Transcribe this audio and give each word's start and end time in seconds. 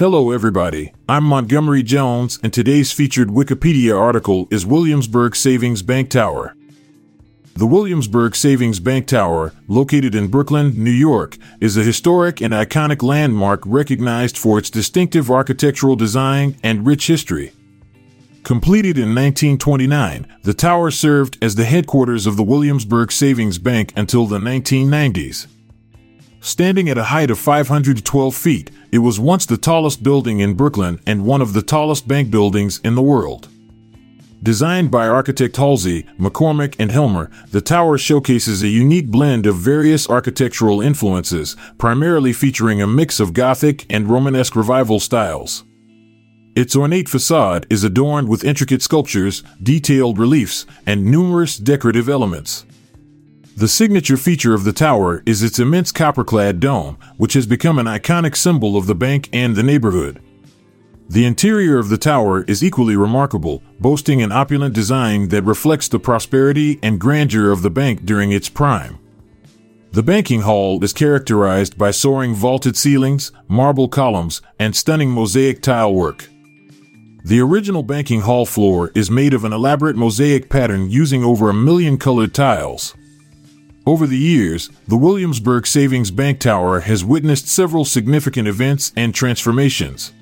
Hello, 0.00 0.30
everybody. 0.30 0.94
I'm 1.10 1.24
Montgomery 1.24 1.82
Jones, 1.82 2.38
and 2.42 2.54
today's 2.54 2.90
featured 2.90 3.28
Wikipedia 3.28 4.00
article 4.00 4.48
is 4.50 4.64
Williamsburgh 4.64 5.36
Savings 5.36 5.82
Bank 5.82 6.08
Tower. 6.08 6.56
The 7.52 7.66
Williamsburgh 7.66 8.34
Savings 8.34 8.80
Bank 8.80 9.06
Tower, 9.06 9.52
located 9.68 10.14
in 10.14 10.28
Brooklyn, 10.28 10.72
New 10.82 10.90
York, 10.90 11.36
is 11.60 11.76
a 11.76 11.82
historic 11.82 12.40
and 12.40 12.54
iconic 12.54 13.02
landmark 13.02 13.60
recognized 13.66 14.38
for 14.38 14.58
its 14.58 14.70
distinctive 14.70 15.30
architectural 15.30 15.96
design 15.96 16.56
and 16.62 16.86
rich 16.86 17.06
history. 17.06 17.52
Completed 18.42 18.96
in 18.96 19.14
1929, 19.14 20.26
the 20.44 20.54
tower 20.54 20.90
served 20.90 21.36
as 21.42 21.56
the 21.56 21.66
headquarters 21.66 22.26
of 22.26 22.38
the 22.38 22.42
Williamsburgh 22.42 23.12
Savings 23.12 23.58
Bank 23.58 23.92
until 23.96 24.24
the 24.24 24.38
1990s. 24.38 25.46
Standing 26.42 26.88
at 26.88 26.96
a 26.96 27.04
height 27.04 27.30
of 27.30 27.38
512 27.38 28.34
feet, 28.34 28.70
it 28.90 28.98
was 28.98 29.20
once 29.20 29.44
the 29.44 29.58
tallest 29.58 30.02
building 30.02 30.40
in 30.40 30.54
Brooklyn 30.54 30.98
and 31.06 31.26
one 31.26 31.42
of 31.42 31.52
the 31.52 31.60
tallest 31.60 32.08
bank 32.08 32.30
buildings 32.30 32.80
in 32.82 32.94
the 32.94 33.02
world. 33.02 33.48
Designed 34.42 34.90
by 34.90 35.06
architect 35.06 35.56
Halsey, 35.56 36.04
McCormick, 36.18 36.76
and 36.78 36.90
Helmer, 36.90 37.30
the 37.50 37.60
tower 37.60 37.98
showcases 37.98 38.62
a 38.62 38.68
unique 38.68 39.08
blend 39.08 39.44
of 39.44 39.56
various 39.56 40.08
architectural 40.08 40.80
influences, 40.80 41.56
primarily 41.76 42.32
featuring 42.32 42.80
a 42.80 42.86
mix 42.86 43.20
of 43.20 43.34
Gothic 43.34 43.84
and 43.90 44.08
Romanesque 44.08 44.56
revival 44.56 44.98
styles. 44.98 45.64
Its 46.56 46.74
ornate 46.74 47.10
facade 47.10 47.66
is 47.68 47.84
adorned 47.84 48.30
with 48.30 48.44
intricate 48.44 48.80
sculptures, 48.80 49.42
detailed 49.62 50.18
reliefs, 50.18 50.64
and 50.86 51.04
numerous 51.04 51.58
decorative 51.58 52.08
elements. 52.08 52.64
The 53.56 53.68
signature 53.68 54.16
feature 54.16 54.54
of 54.54 54.64
the 54.64 54.72
tower 54.72 55.22
is 55.26 55.42
its 55.42 55.58
immense 55.58 55.92
copper-clad 55.92 56.60
dome, 56.60 56.96
which 57.18 57.34
has 57.34 57.46
become 57.46 57.78
an 57.78 57.86
iconic 57.86 58.36
symbol 58.36 58.76
of 58.76 58.86
the 58.86 58.94
bank 58.94 59.28
and 59.32 59.54
the 59.54 59.62
neighborhood. 59.62 60.22
The 61.08 61.26
interior 61.26 61.78
of 61.78 61.88
the 61.88 61.98
tower 61.98 62.44
is 62.44 62.62
equally 62.62 62.96
remarkable, 62.96 63.62
boasting 63.80 64.22
an 64.22 64.30
opulent 64.30 64.74
design 64.74 65.28
that 65.28 65.42
reflects 65.42 65.88
the 65.88 65.98
prosperity 65.98 66.78
and 66.82 67.00
grandeur 67.00 67.50
of 67.50 67.62
the 67.62 67.70
bank 67.70 68.06
during 68.06 68.30
its 68.30 68.48
prime. 68.48 68.98
The 69.92 70.04
banking 70.04 70.42
hall 70.42 70.82
is 70.84 70.92
characterized 70.92 71.76
by 71.76 71.90
soaring 71.90 72.32
vaulted 72.32 72.76
ceilings, 72.76 73.32
marble 73.48 73.88
columns, 73.88 74.40
and 74.60 74.76
stunning 74.76 75.10
mosaic 75.10 75.62
tile 75.62 75.92
work. 75.92 76.28
The 77.24 77.40
original 77.40 77.82
banking 77.82 78.20
hall 78.20 78.46
floor 78.46 78.92
is 78.94 79.10
made 79.10 79.34
of 79.34 79.44
an 79.44 79.52
elaborate 79.52 79.96
mosaic 79.96 80.48
pattern 80.48 80.88
using 80.88 81.24
over 81.24 81.50
a 81.50 81.54
million 81.54 81.98
colored 81.98 82.32
tiles. 82.32 82.94
Over 83.86 84.06
the 84.06 84.18
years, 84.18 84.68
the 84.86 84.96
Williamsburgh 84.96 85.66
Savings 85.66 86.10
Bank 86.10 86.38
Tower 86.38 86.80
has 86.80 87.02
witnessed 87.02 87.48
several 87.48 87.84
significant 87.86 88.46
events 88.46 88.92
and 88.94 89.14
transformations. 89.14 90.12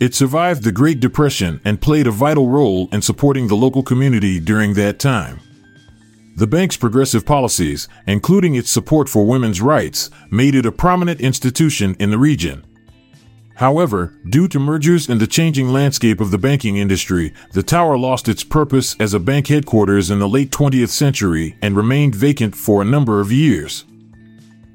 It 0.00 0.14
survived 0.14 0.64
the 0.64 0.72
Great 0.72 0.98
Depression 0.98 1.60
and 1.64 1.80
played 1.80 2.08
a 2.08 2.10
vital 2.10 2.48
role 2.48 2.88
in 2.90 3.00
supporting 3.00 3.46
the 3.46 3.56
local 3.56 3.84
community 3.84 4.40
during 4.40 4.74
that 4.74 4.98
time. 4.98 5.40
The 6.36 6.48
bank's 6.48 6.76
progressive 6.76 7.24
policies, 7.24 7.86
including 8.08 8.56
its 8.56 8.70
support 8.70 9.08
for 9.08 9.24
women's 9.24 9.60
rights, 9.60 10.10
made 10.32 10.56
it 10.56 10.66
a 10.66 10.72
prominent 10.72 11.20
institution 11.20 11.94
in 12.00 12.10
the 12.10 12.18
region. 12.18 12.64
However, 13.56 14.12
due 14.28 14.48
to 14.48 14.58
mergers 14.58 15.08
and 15.08 15.20
the 15.20 15.28
changing 15.28 15.68
landscape 15.68 16.20
of 16.20 16.32
the 16.32 16.38
banking 16.38 16.76
industry, 16.76 17.32
the 17.52 17.62
tower 17.62 17.96
lost 17.96 18.28
its 18.28 18.42
purpose 18.42 18.96
as 18.98 19.14
a 19.14 19.20
bank 19.20 19.46
headquarters 19.46 20.10
in 20.10 20.18
the 20.18 20.28
late 20.28 20.50
20th 20.50 20.88
century 20.88 21.56
and 21.62 21.76
remained 21.76 22.16
vacant 22.16 22.56
for 22.56 22.82
a 22.82 22.84
number 22.84 23.20
of 23.20 23.30
years. 23.30 23.84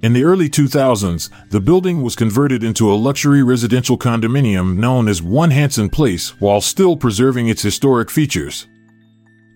In 0.02 0.14
the 0.14 0.24
early 0.24 0.50
2000s, 0.50 1.30
the 1.50 1.60
building 1.60 2.02
was 2.02 2.16
converted 2.16 2.64
into 2.64 2.90
a 2.90 2.96
luxury 2.96 3.44
residential 3.44 3.98
condominium 3.98 4.78
known 4.78 5.10
as 5.10 5.22
One 5.22 5.52
Hanson 5.52 5.90
Place 5.90 6.40
while 6.40 6.62
still 6.62 6.96
preserving 6.96 7.50
its 7.50 7.62
historic 7.62 8.10
features. 8.10 8.66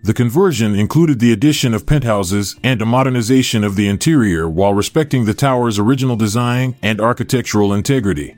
The 0.04 0.14
conversion 0.14 0.76
included 0.76 1.22
the 1.22 1.32
addition 1.32 1.74
of 1.74 1.86
penthouses 1.86 2.58
and 2.62 2.82
a 2.82 2.86
modernization 2.86 3.64
of 3.64 3.78
the 3.78 3.88
interior 3.88 4.50
while 4.50 4.74
respecting 4.74 5.24
the 5.24 5.34
tower's 5.34 5.80
original 5.80 6.18
design 6.18 6.76
and 6.82 7.00
architectural 7.00 7.74
integrity. 7.74 8.36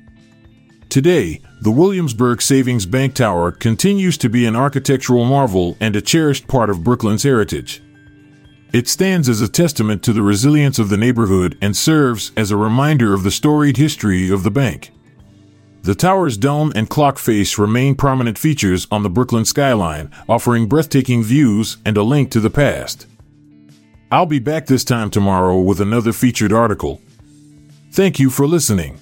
Today, 0.95 1.41
the 1.59 1.71
Williamsburgh 1.71 2.41
Savings 2.41 2.85
Bank 2.85 3.15
Tower 3.15 3.51
continues 3.51 4.17
to 4.17 4.29
be 4.29 4.45
an 4.45 4.55
architectural 4.55 5.25
marvel 5.25 5.75
and 5.81 5.93
a 5.93 6.01
cherished 6.01 6.47
part 6.47 6.69
of 6.69 6.85
Brooklyn's 6.85 7.23
heritage. 7.23 7.83
It 8.71 8.87
stands 8.87 9.27
as 9.27 9.41
a 9.41 9.49
testament 9.49 10.03
to 10.03 10.13
the 10.13 10.21
resilience 10.21 10.79
of 10.79 10.87
the 10.87 10.95
neighborhood 10.95 11.57
and 11.61 11.75
serves 11.75 12.31
as 12.37 12.49
a 12.49 12.55
reminder 12.55 13.13
of 13.13 13.23
the 13.23 13.29
storied 13.29 13.75
history 13.75 14.29
of 14.29 14.43
the 14.43 14.51
bank. 14.51 14.93
The 15.81 15.95
tower's 15.95 16.37
dome 16.37 16.71
and 16.77 16.89
clock 16.89 17.17
face 17.17 17.57
remain 17.57 17.95
prominent 17.95 18.37
features 18.37 18.87
on 18.89 19.03
the 19.03 19.09
Brooklyn 19.09 19.43
skyline, 19.43 20.09
offering 20.29 20.65
breathtaking 20.65 21.25
views 21.25 21.75
and 21.83 21.97
a 21.97 22.03
link 22.03 22.31
to 22.31 22.39
the 22.39 22.49
past. 22.49 23.05
I'll 24.13 24.25
be 24.25 24.39
back 24.39 24.67
this 24.67 24.85
time 24.85 25.09
tomorrow 25.09 25.59
with 25.59 25.81
another 25.81 26.13
featured 26.13 26.53
article. 26.53 27.01
Thank 27.91 28.17
you 28.17 28.29
for 28.29 28.47
listening. 28.47 29.01